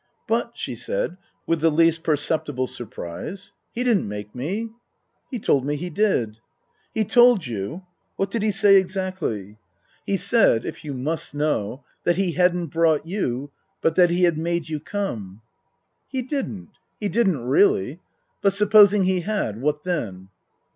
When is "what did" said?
8.15-8.41